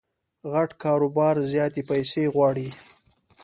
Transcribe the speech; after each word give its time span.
غټ 0.51 0.69
کاروبار 0.83 1.35
زیاتي 1.51 1.81
پیسې 1.89 2.23
غواړي. 2.33 2.67